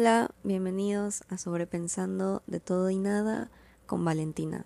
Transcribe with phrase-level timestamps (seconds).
[0.00, 3.50] Hola, bienvenidos a Sobrepensando de todo y nada
[3.84, 4.64] con Valentina.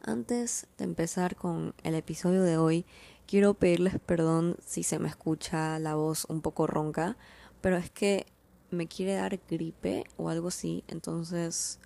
[0.00, 2.86] Antes de empezar con el episodio de hoy,
[3.26, 7.16] quiero pedirles perdón si se me escucha la voz un poco ronca,
[7.60, 8.24] pero es que
[8.70, 11.80] me quiere dar gripe o algo así, entonces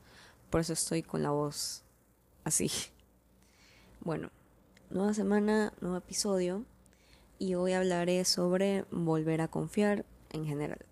[0.51, 1.83] por eso estoy con la voz
[2.45, 2.71] así.
[4.01, 4.29] Bueno,
[4.91, 6.67] nueva semana, nuevo episodio
[7.39, 10.85] y hoy hablaré sobre volver a confiar en general.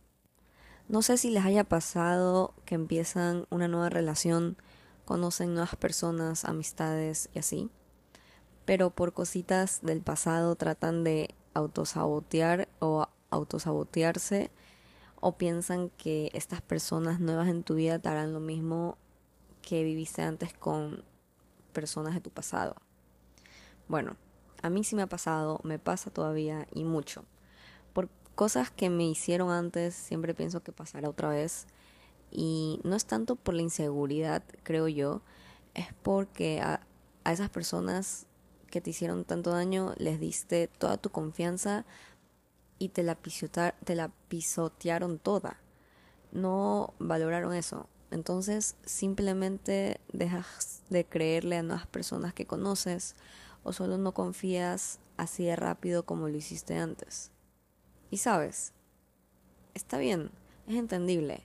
[0.87, 4.59] No sé si les haya pasado que empiezan una nueva relación,
[5.07, 7.71] conocen nuevas personas, amistades y así,
[8.67, 14.51] pero por cositas del pasado tratan de autosabotear o autosabotearse
[15.21, 18.99] o piensan que estas personas nuevas en tu vida te harán lo mismo
[19.63, 21.03] que viviste antes con
[21.73, 22.77] personas de tu pasado.
[23.89, 24.17] Bueno,
[24.61, 27.25] a mí sí me ha pasado, me pasa todavía y mucho
[28.35, 31.67] cosas que me hicieron antes siempre pienso que pasará otra vez
[32.31, 35.23] y no es tanto por la inseguridad, creo yo,
[35.75, 36.81] es porque a,
[37.25, 38.27] esas personas
[38.71, 41.87] que te hicieron tanto daño les diste toda tu confianza
[42.79, 43.17] y te la,
[43.85, 45.61] te la pisotearon toda.
[46.33, 47.89] No valoraron eso.
[48.11, 53.15] Entonces simplemente dejas de creerle a nuevas personas que conoces
[53.63, 57.31] o solo no confías así de rápido como lo hiciste antes.
[58.15, 58.73] Y sabes,
[59.75, 60.31] está bien,
[60.69, 61.43] es entendible.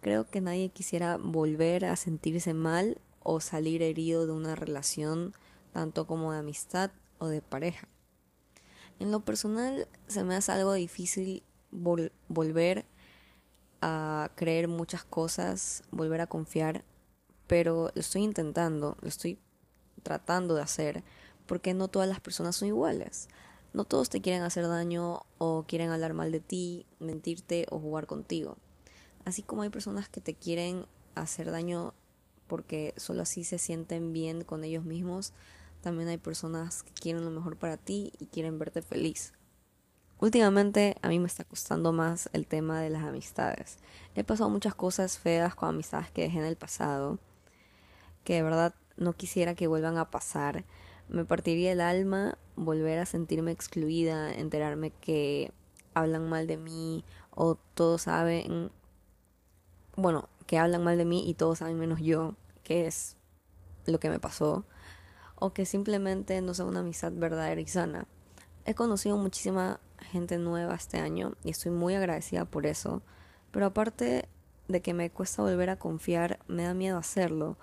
[0.00, 5.34] Creo que nadie quisiera volver a sentirse mal o salir herido de una relación,
[5.72, 7.88] tanto como de amistad o de pareja.
[9.00, 12.86] En lo personal se me hace algo difícil volver
[13.80, 16.84] a creer muchas cosas, volver a confiar,
[17.48, 19.40] pero lo estoy intentando, lo estoy
[20.04, 21.02] tratando de hacer,
[21.46, 23.28] porque no todas las personas son iguales.
[23.72, 28.06] No todos te quieren hacer daño o quieren hablar mal de ti, mentirte o jugar
[28.06, 28.56] contigo.
[29.24, 31.94] Así como hay personas que te quieren hacer daño
[32.46, 35.32] porque solo así se sienten bien con ellos mismos,
[35.80, 39.32] también hay personas que quieren lo mejor para ti y quieren verte feliz.
[40.18, 43.78] Últimamente a mí me está costando más el tema de las amistades.
[44.14, 47.18] He pasado muchas cosas feas con amistades que dejé en el pasado,
[48.24, 50.64] que de verdad no quisiera que vuelvan a pasar.
[51.08, 55.52] Me partiría el alma volver a sentirme excluida, enterarme que
[55.94, 58.70] hablan mal de mí o todos saben,
[59.94, 62.34] bueno, que hablan mal de mí y todos saben menos yo,
[62.64, 63.16] que es
[63.86, 64.64] lo que me pasó,
[65.36, 68.06] o que simplemente no sea una amistad verdadera y sana.
[68.64, 73.02] He conocido muchísima gente nueva este año y estoy muy agradecida por eso,
[73.52, 74.28] pero aparte
[74.68, 77.56] de que me cuesta volver a confiar, me da miedo hacerlo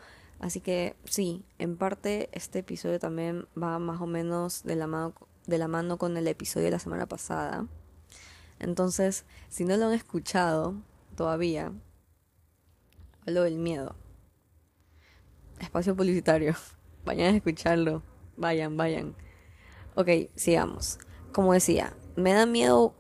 [0.44, 5.14] Así que sí, en parte este episodio también va más o menos de la mano,
[5.48, 7.66] de la mano con el episodio de la semana pasada.
[8.60, 10.76] Entonces, si no lo han escuchado
[11.16, 11.72] todavía,
[13.26, 13.96] hablo del miedo.
[15.60, 16.56] Espacio publicitario.
[17.06, 18.04] Vayan a escucharlo.
[18.36, 19.16] Vayan, vayan.
[19.96, 21.00] Ok, sigamos.
[21.32, 22.94] Como decía, me da miedo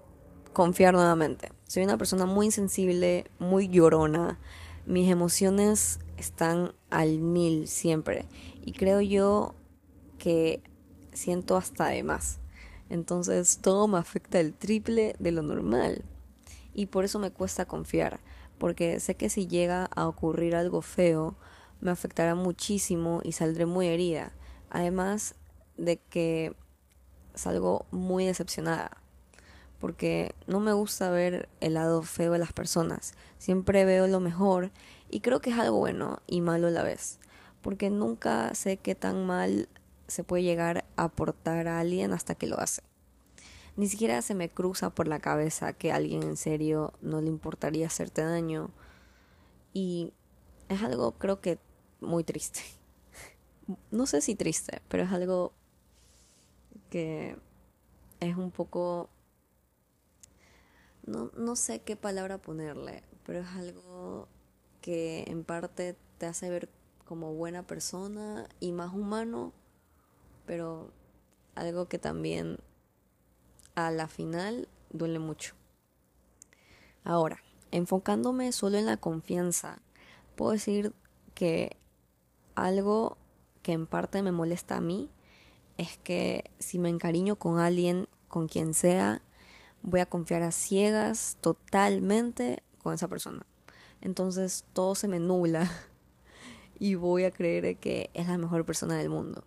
[0.54, 1.52] confiar nuevamente.
[1.68, 4.40] Soy una persona muy insensible, muy llorona.
[4.86, 8.26] Mis emociones están al mil siempre.
[8.64, 9.56] Y creo yo
[10.18, 10.62] que
[11.14, 12.40] siento hasta de más.
[12.90, 16.04] Entonces todo me afecta el triple de lo normal.
[16.74, 18.20] Y por eso me cuesta confiar.
[18.58, 21.36] Porque sé que si llega a ocurrir algo feo,
[21.82, 24.32] me afectará muchísimo y saldré muy herida.
[24.70, 25.36] Además
[25.78, 26.56] de que
[27.36, 29.03] salgo muy decepcionada.
[29.84, 33.16] Porque no me gusta ver el lado feo de las personas.
[33.38, 34.72] Siempre veo lo mejor
[35.10, 37.20] y creo que es algo bueno y malo a la vez,
[37.62, 39.68] porque nunca sé qué tan mal
[40.08, 42.82] se puede llegar a aportar a alguien hasta que lo hace.
[43.76, 47.28] Ni siquiera se me cruza por la cabeza que a alguien en serio no le
[47.28, 48.70] importaría hacerte daño.
[49.74, 50.14] Y
[50.70, 51.60] es algo creo que
[52.00, 52.62] muy triste.
[53.92, 55.52] No sé si triste, pero es algo
[56.90, 57.36] que
[58.22, 59.10] es un poco...
[61.06, 64.28] No, no sé qué palabra ponerle, pero es algo
[64.82, 66.70] que en parte te hace ver
[67.06, 69.52] como buena persona y más humano,
[70.46, 70.92] pero
[71.56, 72.58] algo que también
[73.76, 75.56] a la final duele mucho.
[77.04, 77.40] Ahora,
[77.72, 79.82] enfocándome solo en la confianza,
[80.36, 80.94] puedo decir
[81.34, 81.76] que
[82.56, 83.18] algo
[83.62, 85.10] que en parte me molesta a mí
[85.78, 89.22] es que si me encariño con alguien, con quien sea,
[89.84, 93.46] voy a confiar a ciegas totalmente con esa persona.
[94.02, 95.70] Entonces todo se me nubla
[96.80, 99.44] y voy a creer que es la mejor persona del mundo.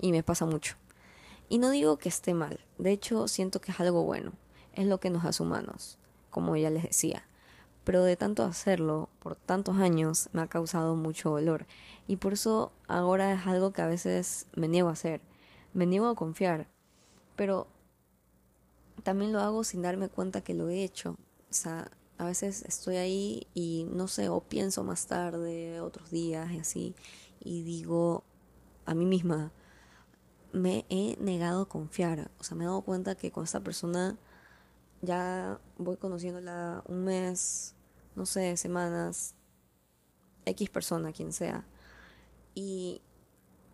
[0.00, 0.76] Y me pasa mucho.
[1.48, 4.32] Y no digo que esté mal, de hecho siento que es algo bueno,
[4.74, 5.98] es lo que nos hace humanos,
[6.30, 7.24] como ya les decía.
[7.84, 11.64] pero de tanto hacerlo por tantos años me ha causado mucho dolor
[12.06, 15.22] y por eso ahora es algo que a veces me niego a hacer,
[15.72, 16.68] me niego a confiar,
[17.34, 17.66] pero
[19.02, 21.16] también lo hago sin darme cuenta que lo he hecho,
[21.50, 26.50] o sea, a veces estoy ahí y no sé, o pienso más tarde, otros días
[26.52, 26.94] y así,
[27.40, 28.24] y digo
[28.86, 29.52] a mí misma,
[30.52, 34.16] me he negado a confiar, o sea, me he dado cuenta que con esta persona
[35.02, 37.74] ya voy conociéndola un mes,
[38.16, 39.34] no sé, semanas,
[40.44, 41.66] X persona, quien sea,
[42.54, 43.00] y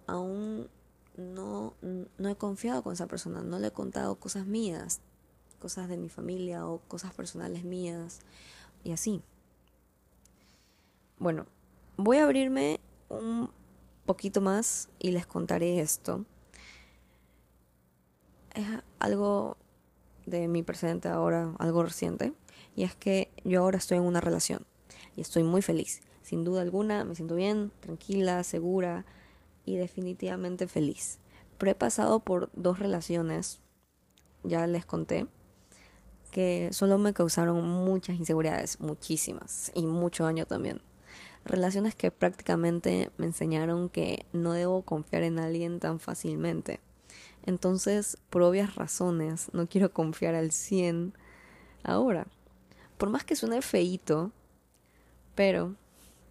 [0.06, 0.68] aún
[1.16, 1.74] no,
[2.18, 5.00] no he confiado con esa persona, no le he contado cosas mías,
[5.58, 8.20] cosas de mi familia o cosas personales mías
[8.82, 9.22] y así.
[11.18, 11.46] Bueno,
[11.96, 13.50] voy a abrirme un
[14.06, 16.24] poquito más y les contaré esto.
[18.54, 18.66] Es
[18.98, 19.56] algo
[20.26, 22.32] de mi presente ahora, algo reciente,
[22.76, 24.66] y es que yo ahora estoy en una relación
[25.16, 26.02] y estoy muy feliz.
[26.22, 29.04] Sin duda alguna, me siento bien, tranquila, segura
[29.64, 31.18] y definitivamente feliz.
[31.58, 33.60] Pero he pasado por dos relaciones,
[34.42, 35.26] ya les conté,
[36.34, 40.80] que solo me causaron muchas inseguridades, muchísimas, y mucho daño también.
[41.44, 46.80] Relaciones que prácticamente me enseñaron que no debo confiar en alguien tan fácilmente.
[47.46, 51.14] Entonces, por obvias razones, no quiero confiar al 100
[51.84, 52.26] ahora.
[52.98, 54.32] Por más que suene feíto,
[55.36, 55.76] pero,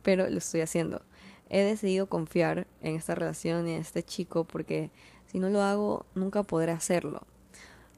[0.02, 1.02] pero lo estoy haciendo.
[1.48, 4.92] He decidido confiar en esta relación y en este chico porque
[5.28, 7.26] si no lo hago, nunca podré hacerlo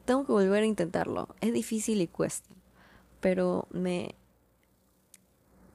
[0.06, 1.28] tengo que volver a intentarlo.
[1.40, 2.48] Es difícil y cuesta,
[3.20, 4.14] pero me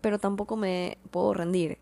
[0.02, 1.78] pero tampoco me puedo rendir.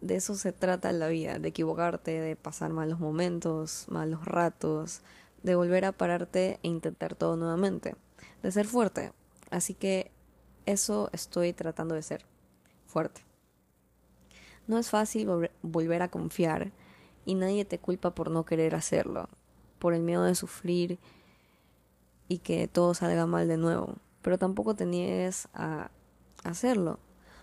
[0.00, 5.02] De eso se trata la vida, de equivocarte, de pasar malos momentos, malos ratos,
[5.44, 7.94] de volver a pararte e intentar todo nuevamente,
[8.42, 9.12] de ser fuerte.
[9.50, 10.10] Así que
[10.66, 12.26] eso estoy tratando de ser,
[12.86, 13.22] fuerte.
[14.66, 15.28] No es fácil
[15.62, 16.72] volver a confiar
[17.24, 19.28] y nadie te culpa por no querer hacerlo,
[19.78, 20.98] por el miedo de sufrir
[22.28, 23.96] y que todo salga mal de nuevo.
[24.22, 25.90] Pero tampoco te niegues a
[26.44, 26.98] hacerlo.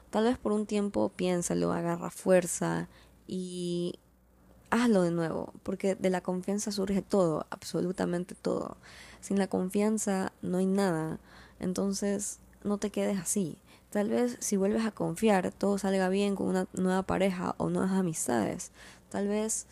[0.10, 2.89] Tal vez por un tiempo piénsalo, agarra fuerza
[3.28, 4.00] y
[4.69, 8.78] hazlo de nuevo, porque de la confianza surge todo, absolutamente todo.
[9.19, 11.19] Sin la confianza no hay nada,
[11.60, 13.57] entonces no te quedes así.
[13.89, 17.92] Tal vez si vuelves a confiar, todo salga bien con una nueva pareja o nuevas
[17.92, 18.72] amistades.
[19.10, 19.68] Tal vez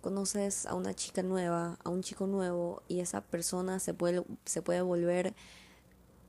[0.00, 4.62] conoces a una chica nueva, a un chico nuevo y esa persona se puede, se
[4.62, 5.34] puede volver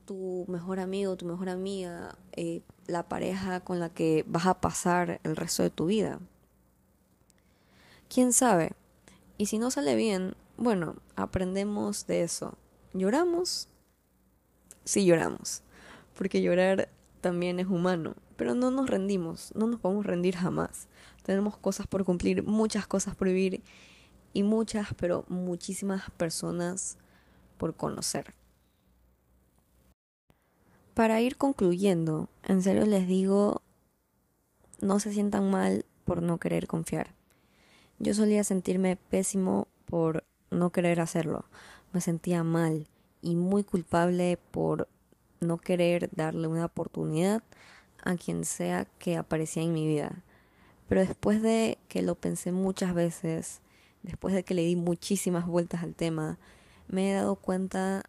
[0.04, 5.20] tu mejor amigo, tu mejor amiga, eh, la pareja con la que vas a pasar
[5.22, 6.18] el resto de tu vida.
[8.12, 8.72] ¿Quién sabe?
[9.38, 12.54] Y si no sale bien, bueno, aprendemos de eso.
[12.92, 13.68] ¿Lloramos?
[14.84, 15.62] Sí lloramos,
[16.18, 16.88] porque llorar
[17.20, 20.88] también es humano, pero no nos rendimos, no nos podemos rendir jamás.
[21.24, 23.62] Tenemos cosas por cumplir, muchas cosas por vivir
[24.32, 26.96] y muchas, pero muchísimas personas
[27.58, 28.32] por conocer.
[30.94, 33.60] Para ir concluyendo, en serio les digo,
[34.80, 37.12] no se sientan mal por no querer confiar.
[37.98, 41.44] Yo solía sentirme pésimo por no querer hacerlo.
[41.92, 42.88] Me sentía mal
[43.20, 44.88] y muy culpable por
[45.40, 47.42] no querer darle una oportunidad
[48.04, 50.22] a quien sea que aparecía en mi vida.
[50.88, 53.60] Pero después de que lo pensé muchas veces,
[54.02, 56.38] después de que le di muchísimas vueltas al tema,
[56.88, 58.02] me he dado cuenta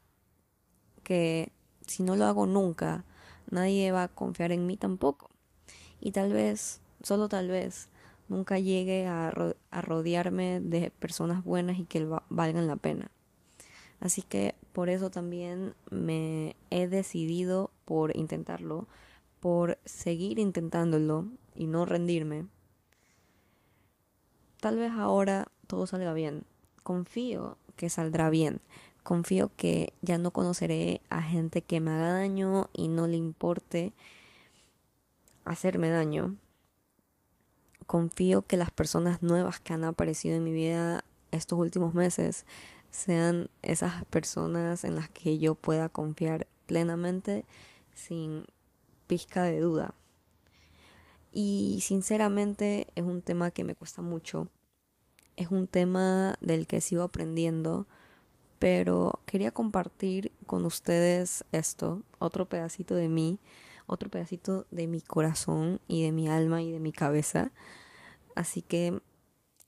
[1.04, 1.52] que
[1.86, 3.06] si no lo hago nunca,
[3.50, 5.30] nadie va a confiar en mí tampoco.
[6.00, 7.90] Y tal vez, solo tal vez,
[8.28, 9.32] nunca llegue a,
[9.72, 13.12] rodearme de personas buenas y que valgan la pena.
[14.00, 18.88] Así que por eso también me he decidido por intentarlo,
[19.42, 22.48] por seguir intentándolo y no rendirme.
[24.62, 26.46] Tal vez ahora todo salga bien.
[26.84, 28.62] Confío que saldrá bien.
[29.04, 33.94] Confío que ya no conoceré a gente que me haga daño y no le importe
[35.44, 36.36] hacerme daño.
[37.88, 42.46] Confío que las personas nuevas que han aparecido en mi vida estos últimos meses
[42.92, 47.46] sean esas personas en las que yo pueda confiar plenamente
[47.96, 48.46] sin
[49.12, 49.94] pizca de duda.
[51.34, 54.48] Y sinceramente es un tema que me cuesta mucho.
[55.36, 57.88] Es un tema del que sigo aprendiendo.
[58.58, 63.38] Pero quería compartir con ustedes esto, otro pedacito de mí,
[63.86, 67.52] otro pedacito de mi corazón y de mi alma y de mi cabeza.
[68.34, 69.02] Así que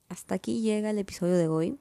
[0.08, 1.78] hasta aquí llega el episodio de hoy.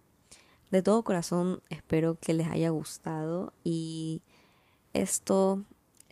[0.70, 4.22] De todo corazón espero que les haya gustado y
[4.92, 5.64] esto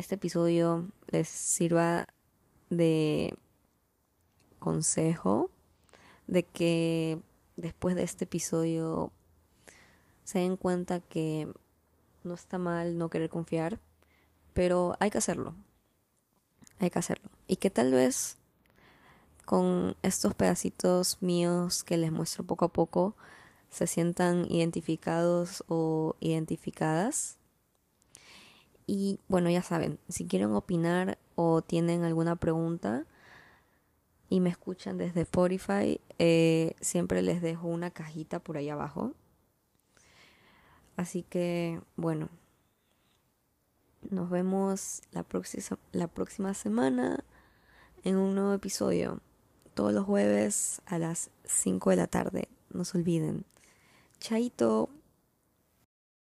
[0.02, 2.08] este episodio les sirva
[2.70, 3.38] de
[4.60, 5.50] consejo,
[6.28, 7.20] de que
[7.56, 9.12] después de este episodio
[10.24, 11.48] se den cuenta que
[12.24, 13.80] no está mal no querer confiar,
[14.54, 15.56] pero hay que hacerlo.
[16.80, 17.30] Hay que hacerlo.
[17.48, 18.38] Y que tal vez
[19.46, 23.16] con estos pedacitos míos que les muestro poco a poco
[23.70, 27.38] se sientan identificados o identificadas.
[28.94, 33.06] Y bueno, ya saben, si quieren opinar o tienen alguna pregunta
[34.28, 39.14] y me escuchan desde Spotify, eh, siempre les dejo una cajita por ahí abajo.
[40.98, 42.28] Así que, bueno,
[44.10, 45.26] nos vemos la
[45.94, 47.24] la próxima semana
[48.04, 49.22] en un nuevo episodio.
[49.74, 52.50] Todos los jueves a las 5 de la tarde.
[52.72, 53.46] No se olviden.
[54.20, 54.90] Chaito.